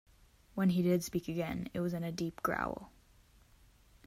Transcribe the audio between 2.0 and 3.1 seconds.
a deep growl.